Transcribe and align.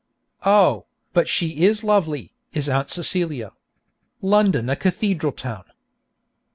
Oh, 0.47 0.87
but 1.13 1.27
she 1.29 1.63
is 1.63 1.83
lovely, 1.83 2.33
is 2.53 2.67
Aunt 2.67 2.89
Celia! 2.89 3.53
London 4.19 4.67
a 4.67 4.75
cathedral 4.75 5.31
town! 5.31 5.65